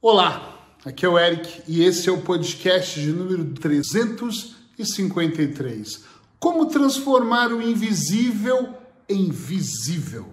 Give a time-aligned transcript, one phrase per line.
[0.00, 6.04] Olá, aqui é o Eric e esse é o podcast de número 353.
[6.38, 8.74] Como transformar o invisível
[9.08, 10.28] em visível.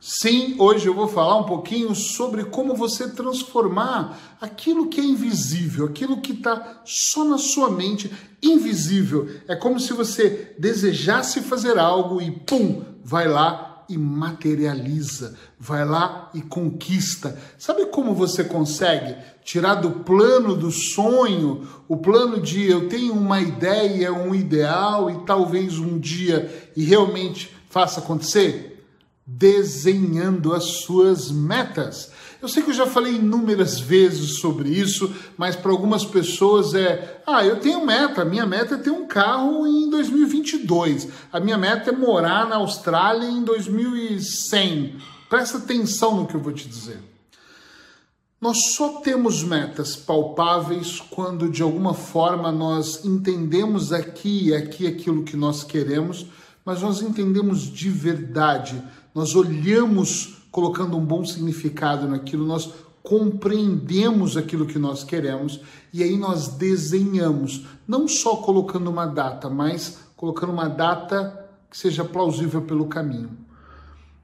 [0.00, 5.86] Sim, hoje eu vou falar um pouquinho sobre como você transformar aquilo que é invisível,
[5.86, 8.12] aquilo que está só na sua mente,
[8.42, 9.30] invisível.
[9.46, 16.30] É como se você desejasse fazer algo e pum, vai lá e materializa, vai lá
[16.34, 17.38] e conquista.
[17.58, 23.40] Sabe como você consegue tirar do plano do sonho, o plano de eu tenho uma
[23.40, 28.75] ideia, um ideal e talvez um dia e realmente faça acontecer?
[29.26, 32.10] Desenhando as suas metas.
[32.40, 37.22] Eu sei que eu já falei inúmeras vezes sobre isso, mas para algumas pessoas é:
[37.26, 41.90] ah, eu tenho meta, minha meta é ter um carro em 2022, a minha meta
[41.90, 44.96] é morar na Austrália em 2100.
[45.28, 47.00] Presta atenção no que eu vou te dizer.
[48.38, 55.24] Nós só temos metas palpáveis quando de alguma forma nós entendemos aqui e aqui aquilo
[55.24, 56.26] que nós queremos,
[56.62, 58.80] mas nós entendemos de verdade,
[59.16, 62.70] nós olhamos colocando um bom significado naquilo, nós
[63.02, 65.58] compreendemos aquilo que nós queremos
[65.90, 72.04] e aí nós desenhamos, não só colocando uma data, mas colocando uma data que seja
[72.04, 73.30] plausível pelo caminho.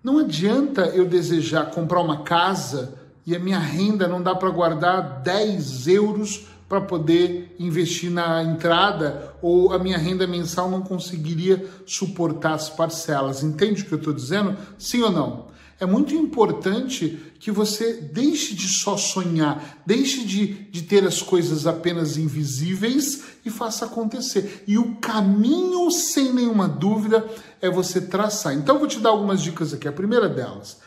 [0.05, 5.23] Não adianta eu desejar comprar uma casa e a minha renda não dá para guardar
[5.23, 12.55] 10 euros para poder investir na entrada ou a minha renda mensal não conseguiria suportar
[12.55, 13.43] as parcelas.
[13.43, 14.57] Entende o que eu estou dizendo?
[14.79, 15.49] Sim ou não?
[15.79, 21.67] É muito importante que você deixe de só sonhar, deixe de, de ter as coisas
[21.67, 24.65] apenas invisíveis e faça acontecer.
[24.67, 27.23] E o caminho, sem nenhuma dúvida,
[27.61, 28.55] é você traçar.
[28.55, 29.87] Então, eu vou te dar algumas dicas aqui.
[29.87, 30.79] A primeira delas.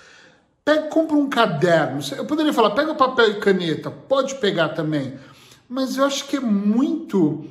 [0.63, 1.99] Pega, compra um caderno.
[2.17, 3.91] Eu poderia falar, pega papel e caneta.
[3.91, 5.13] Pode pegar também.
[5.67, 7.45] Mas eu acho que é muito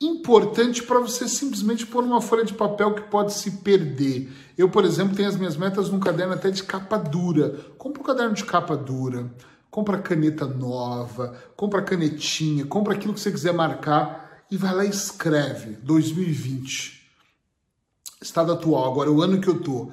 [0.00, 4.30] importante para você simplesmente pôr uma folha de papel que pode se perder.
[4.56, 7.58] Eu, por exemplo, tenho as minhas metas num caderno até de capa dura.
[7.78, 9.30] Compra um caderno de capa dura,
[9.70, 14.90] compra caneta nova, compra canetinha, compra aquilo que você quiser marcar e vai lá e
[14.90, 16.96] escreve 2020.
[18.20, 19.90] Estado atual, agora o ano que eu tô.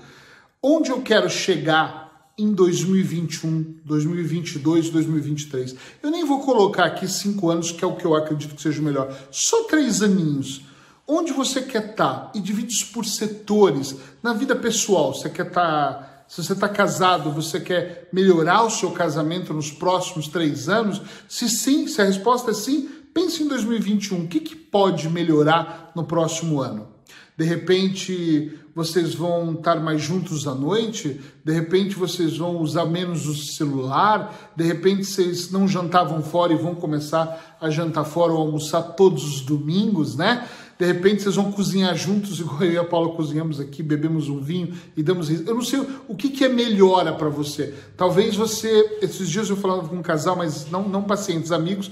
[0.62, 2.03] Onde eu quero chegar
[2.38, 5.76] em 2021, 2022, 2023.
[6.02, 8.82] Eu nem vou colocar aqui cinco anos, que é o que eu acredito que seja
[8.82, 9.16] o melhor.
[9.32, 10.66] Só três aninhos.
[11.08, 12.14] Onde você quer estar?
[12.14, 12.32] Tá?
[12.34, 13.96] E divide isso por setores.
[14.22, 15.94] Na vida pessoal, você quer estar.
[15.94, 21.02] Tá, se você está casado, você quer melhorar o seu casamento nos próximos três anos?
[21.28, 24.24] Se sim, se a resposta é sim, pense em 2021.
[24.24, 26.93] O que, que pode melhorar no próximo ano?
[27.38, 33.28] De repente, vocês vão estar mais juntos à noite, de repente vocês vão usar menos
[33.28, 38.40] o celular, de repente vocês não jantavam fora e vão começar a jantar fora ou
[38.40, 40.48] almoçar todos os domingos, né?
[40.78, 44.42] De repente vocês vão cozinhar juntos, igual eu e a Paula cozinhamos aqui, bebemos um
[44.42, 47.74] vinho e damos Eu não sei o que, que é melhora para você.
[47.96, 51.92] Talvez você, esses dias eu falava com um casal, mas não, não pacientes, amigos,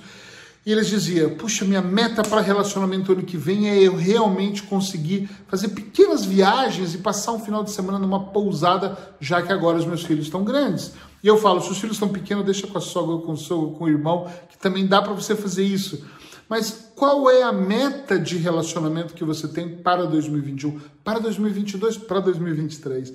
[0.66, 5.30] e eles diziam: Puxa, minha meta para relacionamento ano que vem é eu realmente conseguir
[5.48, 9.86] fazer pequenas viagens e passar um final de semana numa pousada, já que agora os
[9.86, 10.94] meus filhos estão grandes.
[11.24, 13.72] E eu falo: Se os filhos estão pequenos, deixa com a sogra, com o sogro,
[13.72, 16.06] com o irmão, que também dá para você fazer isso.
[16.48, 22.20] Mas qual é a meta de relacionamento que você tem para 2021, para 2022, para
[22.20, 23.14] 2023?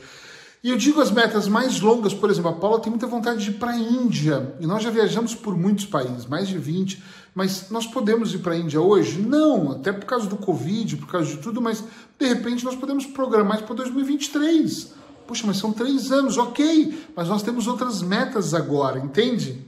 [0.65, 3.51] E eu digo as metas mais longas, por exemplo, a Paula tem muita vontade de
[3.51, 7.01] ir para a Índia, e nós já viajamos por muitos países, mais de 20,
[7.37, 9.21] mas nós podemos ir para a Índia hoje?
[9.21, 11.85] Não, até por causa do Covid, por causa de tudo, mas
[12.19, 14.95] de repente nós podemos programar isso para 2023.
[15.27, 19.63] Puxa, mas são três anos, ok, mas nós temos outras metas agora, entende?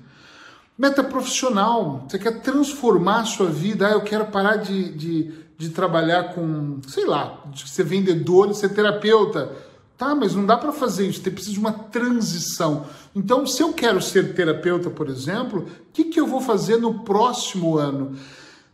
[0.78, 5.68] Meta profissional, você quer transformar a sua vida, ah, eu quero parar de, de, de
[5.68, 9.54] trabalhar com, sei lá, de ser vendedor, de ser terapeuta
[9.98, 12.86] Tá, mas não dá para fazer isso, tem precisa de uma transição.
[13.16, 17.00] Então, se eu quero ser terapeuta, por exemplo, o que, que eu vou fazer no
[17.00, 18.16] próximo ano?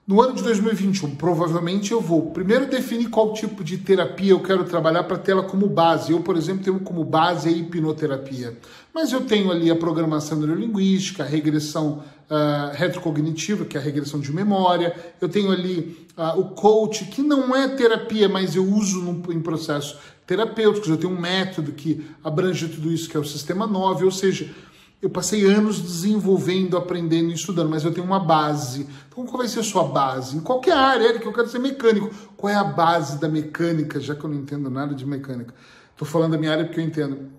[0.06, 4.64] No ano de 2021, provavelmente eu vou primeiro definir qual tipo de terapia eu quero
[4.64, 6.12] trabalhar para tê-la como base.
[6.12, 8.58] Eu, por exemplo, tenho como base a hipnoterapia.
[8.92, 14.20] Mas eu tenho ali a programação neurolinguística, a regressão uh, retrocognitiva, que é a regressão
[14.20, 14.94] de memória.
[15.22, 19.40] Eu tenho ali uh, o coach, que não é terapia, mas eu uso no, em
[19.40, 20.88] processos terapêuticos.
[20.88, 24.04] Eu tenho um método que abrange tudo isso, que é o sistema 9.
[24.04, 24.50] Ou seja,
[25.00, 28.86] eu passei anos desenvolvendo, aprendendo e estudando, mas eu tenho uma base.
[29.08, 30.36] Então, qual vai ser a sua base?
[30.36, 32.10] Em qualquer área, Eric, eu quero ser mecânico.
[32.36, 35.54] Qual é a base da mecânica, já que eu não entendo nada de mecânica?
[35.92, 37.30] Estou falando da minha área porque eu entendo.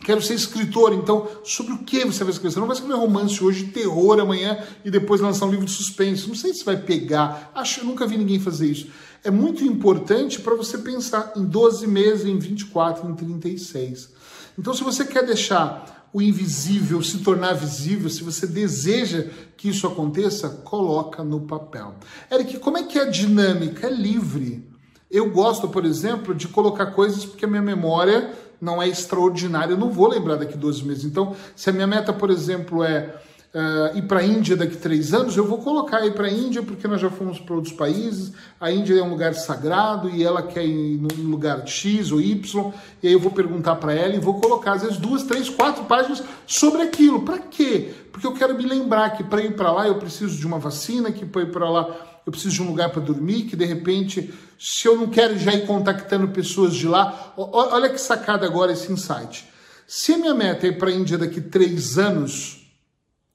[0.00, 2.54] Quero ser escritor, então sobre o que você vai escrever?
[2.54, 6.26] Você não vai escrever romance hoje, terror amanhã e depois lançar um livro de suspense.
[6.26, 7.52] Não sei se vai pegar.
[7.54, 8.88] Acho eu nunca vi ninguém fazer isso.
[9.24, 14.10] É muito importante para você pensar em 12 meses, em 24, em 36.
[14.58, 19.26] Então, se você quer deixar o invisível se tornar visível, se você deseja
[19.56, 21.94] que isso aconteça, coloca no papel.
[22.30, 23.86] Eric, como é que é a dinâmica?
[23.86, 24.68] É livre.
[25.10, 29.78] Eu gosto, por exemplo, de colocar coisas porque a minha memória não é extraordinária, eu
[29.78, 31.04] não vou lembrar daqui 12 meses.
[31.04, 33.14] Então, se a minha meta, por exemplo, é
[33.54, 36.62] uh, ir para a Índia daqui três anos, eu vou colocar ir para a Índia
[36.62, 38.32] porque nós já fomos para outros países.
[38.60, 42.72] A Índia é um lugar sagrado e ela quer ir no lugar X ou Y.
[43.02, 45.84] E aí eu vou perguntar para ela e vou colocar às vezes duas, três, quatro
[45.84, 47.22] páginas sobre aquilo.
[47.22, 47.92] Para quê?
[48.10, 51.12] Porque eu quero me lembrar que para ir para lá eu preciso de uma vacina,
[51.12, 51.88] que para ir para lá
[52.24, 55.52] eu preciso de um lugar para dormir, que de repente, se eu não quero já
[55.52, 59.44] ir contactando pessoas de lá, olha que sacada agora esse insight.
[59.88, 62.61] Se a minha meta é ir para a Índia daqui três anos,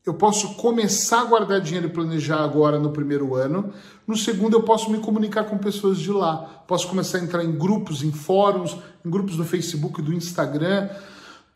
[0.08, 3.74] eu posso começar a guardar dinheiro e planejar agora no primeiro ano.
[4.06, 6.64] No segundo, eu posso me comunicar com pessoas de lá.
[6.68, 10.90] Posso começar a entrar em grupos, em fóruns, em grupos do Facebook, do Instagram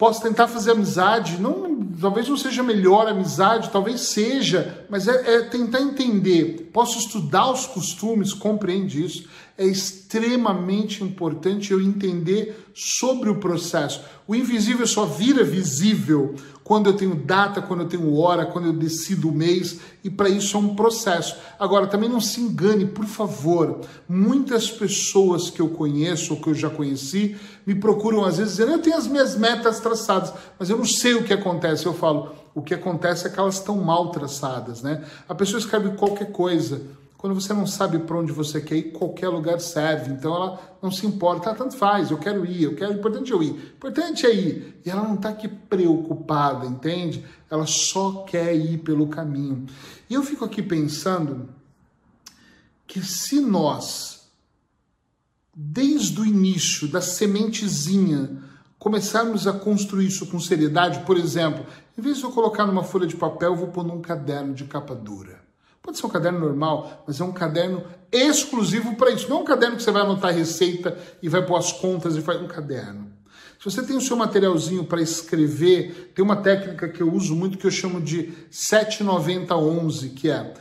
[0.01, 5.41] Posso tentar fazer amizade, não, talvez não seja melhor amizade, talvez seja, mas é, é
[5.43, 6.71] tentar entender.
[6.73, 9.29] Posso estudar os costumes, compreende isso.
[9.55, 14.01] É extremamente importante eu entender sobre o processo.
[14.27, 18.73] O invisível só vira visível quando eu tenho data, quando eu tenho hora, quando eu
[18.73, 21.35] decido o mês, e para isso é um processo.
[21.59, 23.81] Agora, também não se engane, por favor.
[24.07, 27.35] Muitas pessoas que eu conheço ou que eu já conheci
[27.65, 31.15] me procuram às vezes dizendo: eu tenho as minhas metas traçadas, mas eu não sei
[31.15, 31.85] o que acontece.
[31.85, 35.03] Eu falo: o que acontece é que elas estão mal traçadas, né?
[35.27, 36.81] A pessoa escreve qualquer coisa
[37.21, 40.11] quando você não sabe para onde você quer ir, qualquer lugar serve.
[40.11, 43.31] Então ela não se importa, ah, tanto faz, eu quero ir, eu quero, o importante
[43.31, 44.81] é eu ir, o importante é ir.
[44.83, 47.23] E ela não está aqui preocupada, entende?
[47.47, 49.67] Ela só quer ir pelo caminho.
[50.09, 51.47] E eu fico aqui pensando
[52.87, 54.31] que se nós,
[55.55, 58.41] desde o início, da sementezinha,
[58.79, 63.05] começarmos a construir isso com seriedade, por exemplo, em vez de eu colocar numa folha
[63.05, 65.40] de papel, eu vou pôr num caderno de capa dura.
[65.81, 69.27] Pode ser um caderno normal, mas é um caderno exclusivo para isso.
[69.27, 72.21] Não é um caderno que você vai anotar receita e vai pôr as contas e
[72.21, 73.11] faz um caderno.
[73.57, 77.57] Se você tem o seu materialzinho para escrever, tem uma técnica que eu uso muito
[77.57, 80.53] que eu chamo de 79011, que é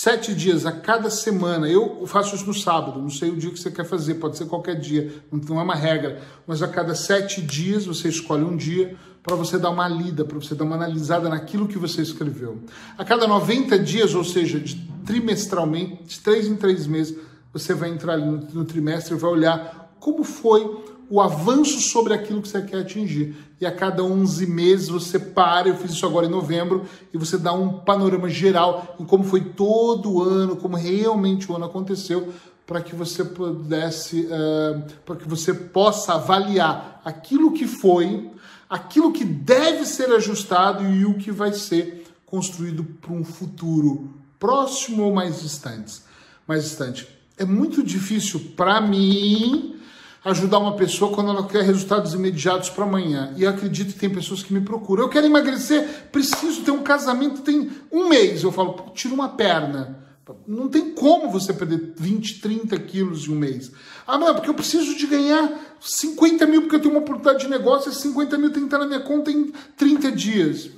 [0.00, 1.68] sete dias a cada semana.
[1.68, 4.46] Eu faço isso no sábado, não sei o dia que você quer fazer, pode ser
[4.46, 8.96] qualquer dia, não é uma regra, mas a cada sete dias você escolhe um dia
[9.22, 12.62] para você dar uma lida, para você dar uma analisada naquilo que você escreveu.
[12.96, 17.18] A cada 90 dias, ou seja, de, trimestralmente, de três em três meses,
[17.52, 22.14] você vai entrar ali no, no trimestre e vai olhar como foi o avanço sobre
[22.14, 23.34] aquilo que você quer atingir.
[23.60, 27.36] E a cada 11 meses você para, eu fiz isso agora em novembro, e você
[27.36, 32.32] dá um panorama geral em como foi todo o ano, como realmente o ano aconteceu,
[32.64, 38.30] para que você pudesse, uh, para que você possa avaliar aquilo que foi,
[38.68, 45.02] aquilo que deve ser ajustado e o que vai ser construído para um futuro próximo
[45.02, 46.02] ou mais distante.
[46.46, 47.08] Mais distante.
[47.36, 49.79] É muito difícil para mim
[50.24, 53.32] ajudar uma pessoa quando ela quer resultados imediatos para amanhã.
[53.36, 55.04] E acredito que tem pessoas que me procuram.
[55.04, 58.42] Eu quero emagrecer, preciso ter um casamento, tem um mês.
[58.42, 59.98] Eu falo, tira uma perna.
[60.46, 63.72] Não tem como você perder 20, 30 quilos em um mês.
[64.06, 67.44] Ah, não, é porque eu preciso de ganhar 50 mil porque eu tenho uma oportunidade
[67.44, 70.70] de negócio e 50 mil tem que estar na minha conta em 30 dias.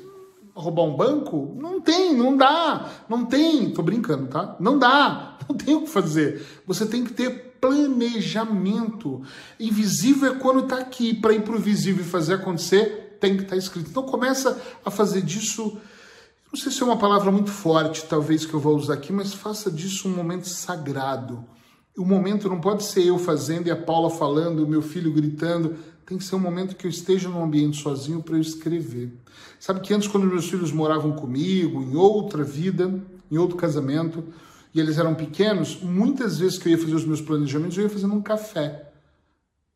[0.54, 1.54] Roubar um banco?
[1.58, 2.90] Não tem, não dá.
[3.08, 3.70] Não tem.
[3.70, 4.56] Tô brincando, tá?
[4.60, 5.36] Não dá.
[5.48, 6.46] Não tem o que fazer.
[6.66, 9.22] Você tem que ter planejamento.
[9.58, 11.14] Invisível é quando está aqui.
[11.14, 13.88] Para ir para o visível e fazer acontecer, tem que estar tá escrito.
[13.88, 15.78] Então começa a fazer disso
[16.52, 19.32] não sei se é uma palavra muito forte, talvez, que eu vou usar aqui, mas
[19.32, 21.42] faça disso um momento sagrado.
[21.96, 25.76] O momento não pode ser eu fazendo e a Paula falando, o meu filho gritando.
[26.04, 29.18] Tem que ser um momento que eu esteja num ambiente sozinho para eu escrever.
[29.58, 34.22] Sabe que antes, quando meus filhos moravam comigo, em outra vida, em outro casamento,
[34.74, 37.90] e eles eram pequenos, muitas vezes que eu ia fazer os meus planejamentos, eu ia
[37.90, 38.92] fazendo um café.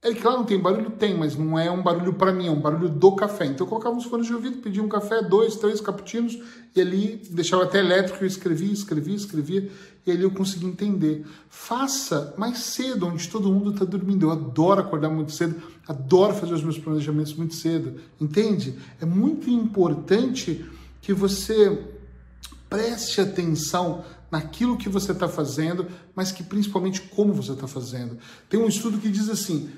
[0.03, 0.91] É que lá não tem barulho?
[0.91, 3.47] Tem, mas não é um barulho para mim, é um barulho do café.
[3.47, 6.39] Então eu colocava uns fones de ouvido, pedia um café, dois, três cappuccinos,
[6.75, 9.71] e ali deixava até elétrico, eu escrevia, escrevia, escrevia,
[10.07, 11.27] e ali eu conseguia entender.
[11.49, 14.27] Faça mais cedo, onde todo mundo está dormindo.
[14.27, 18.79] Eu adoro acordar muito cedo, adoro fazer os meus planejamentos muito cedo, entende?
[19.01, 20.65] É muito importante
[21.03, 21.83] que você
[22.69, 28.19] preste atenção naquilo que você está fazendo, mas que principalmente como você está fazendo.
[28.49, 29.71] Tem um estudo que diz assim: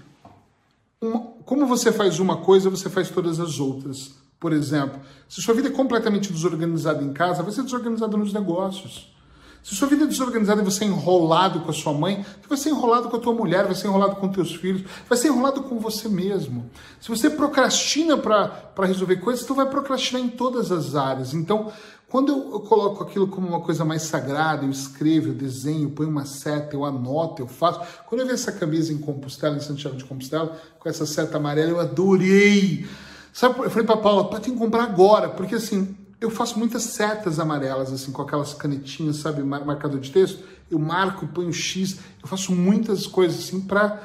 [1.00, 4.14] uma, como você faz uma coisa, você faz todas as outras.
[4.40, 9.12] Por exemplo, se sua vida é completamente desorganizada em casa, vai ser desorganizada nos negócios.
[9.62, 12.58] Se sua vida é desorganizada e você é enrolado com a sua mãe, você vai
[12.58, 15.62] ser enrolado com a tua mulher, vai ser enrolado com teus filhos, vai ser enrolado
[15.64, 16.70] com você mesmo.
[17.00, 21.34] Se você procrastina para resolver coisas, tu vai procrastinar em todas as áreas.
[21.34, 21.72] Então,
[22.08, 25.90] quando eu, eu, coloco aquilo como uma coisa mais sagrada, eu escrevo, eu desenho, eu
[25.90, 27.80] ponho uma seta, eu anoto, eu faço.
[28.06, 31.70] Quando eu vi essa camisa em Compostela, em Santiago de Compostela, com essa seta amarela,
[31.70, 32.86] eu adorei.
[33.30, 36.82] Sabe, eu falei para Paula, para tem que comprar agora, porque assim, eu faço muitas
[36.84, 40.42] setas amarelas, assim, com aquelas canetinhas, sabe, marcador de texto.
[40.70, 44.02] Eu marco, ponho X, eu faço muitas coisas assim para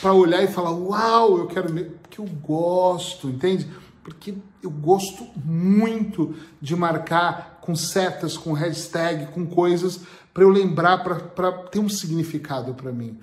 [0.00, 3.68] para olhar e falar, uau, eu quero ver, porque eu gosto, entende?
[4.02, 10.00] Porque eu gosto muito de marcar com setas, com hashtag, com coisas
[10.32, 13.18] para eu lembrar, para ter um significado para mim.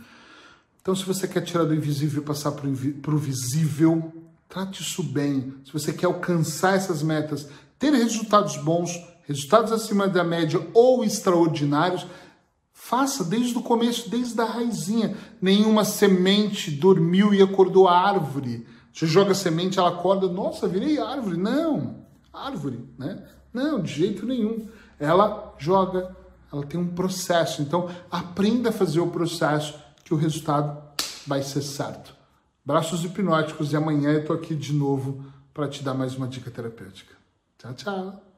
[0.81, 4.13] Então, se você quer tirar do invisível e passar para o visível,
[4.49, 5.53] Trate isso bem.
[5.63, 12.07] Se você quer alcançar essas metas, ter resultados bons, resultados acima da média ou extraordinários,
[12.73, 15.15] faça desde o começo, desde a raizinha.
[15.39, 18.65] Nenhuma semente dormiu e acordou a árvore.
[18.99, 21.37] Você joga semente, ela acorda, nossa, virei árvore.
[21.37, 22.03] Não,
[22.33, 23.25] árvore, né?
[23.53, 24.67] Não, de jeito nenhum.
[24.99, 26.13] Ela joga,
[26.51, 27.61] ela tem um processo.
[27.61, 30.83] Então, aprenda a fazer o processo que o resultado
[31.25, 32.13] vai ser certo.
[32.65, 36.51] Braços hipnóticos e amanhã eu tô aqui de novo para te dar mais uma dica
[36.51, 37.15] terapêutica.
[37.57, 38.28] Tchau, tchau.